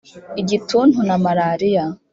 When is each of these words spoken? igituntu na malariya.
igituntu 0.41 0.99
na 1.07 1.15
malariya. 1.23 1.85